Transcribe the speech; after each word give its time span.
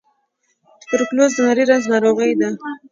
توبرکلوز 0.85 1.31
د 1.37 1.39
نري 1.47 1.63
رنځ 1.69 1.83
ناروغۍ 1.91 2.31
ده. 2.39 2.49